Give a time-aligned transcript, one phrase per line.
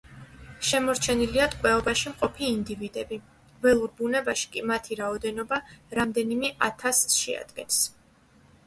[0.67, 3.19] შემორჩენილია ტყვეობაში მყოფი ინდივიდები,
[3.67, 5.61] ველურ ბუნებაში კი მათი რაოდენობა
[6.01, 7.81] რამდენიმე ათასს შეადგენს.